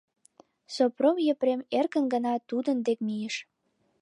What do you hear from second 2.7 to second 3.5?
дек мийыш.